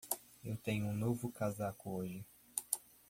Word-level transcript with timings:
Eu 0.43 0.57
tenho 0.57 0.87
um 0.87 0.97
novo 0.97 1.31
casaco 1.31 1.91
hoje. 1.91 2.25